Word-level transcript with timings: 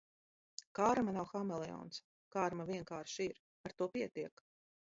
Karma 0.79 1.13
nav 1.17 1.27
hameleons, 1.33 2.01
karma 2.37 2.67
vienkārši 2.73 3.23
ir. 3.29 3.39
Ar 3.69 3.79
to 3.83 3.93
pietiek! 3.97 4.47